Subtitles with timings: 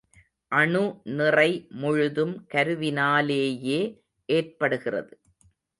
[0.51, 1.51] அணுநிறை
[1.75, 3.81] முழுதும் கருவினா லேயே
[4.29, 5.13] ஏற்படுகிறது.